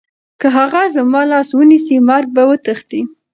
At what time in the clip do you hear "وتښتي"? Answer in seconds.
2.49-3.01